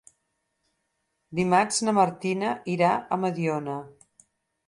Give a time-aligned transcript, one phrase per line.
[1.39, 3.79] Dimarts na Martina irà a Mediona.